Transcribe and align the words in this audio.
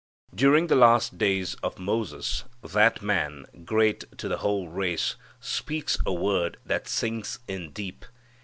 During 0.33 0.65
the 0.65 0.73
last 0.75 1.19
days 1.19 1.53
of 1.61 1.77
Moses 1.77 2.45
that 2.63 3.03
man, 3.03 3.45
great 3.65 4.17
to 4.17 4.27
the 4.27 4.37
whole 4.37 4.67
race, 4.67 5.15
speaks 5.39 5.99
a 6.07 6.11
word 6.13 6.57
that 6.65 6.87
sinks 6.87 7.37
in 7.47 7.69
deep. 7.69 8.05